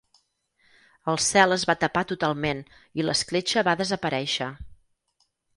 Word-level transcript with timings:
El 1.13 1.19
cel 1.25 1.57
es 1.57 1.65
va 1.71 1.75
tapar 1.83 2.03
totalment 2.13 2.65
i 3.01 3.07
l'escletxa 3.07 3.67
va 3.71 3.79
desaparèixer. 3.83 4.53